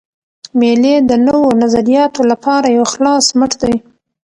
مېلې 0.59 0.95
د 1.09 1.11
نوو 1.27 1.47
نظریاتو 1.61 2.21
له 2.29 2.35
پاره 2.43 2.69
یو 2.77 2.85
خلاص 2.93 3.25
مټ 3.39 3.51
دئ. 3.61 3.75